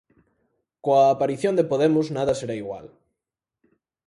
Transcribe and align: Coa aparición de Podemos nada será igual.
Coa 0.83 1.05
aparición 1.15 1.53
de 1.57 1.67
Podemos 1.71 2.05
nada 2.17 2.33
será 2.39 2.55
igual. 2.63 2.85